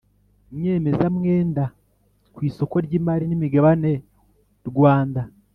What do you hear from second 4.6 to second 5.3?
Rwanda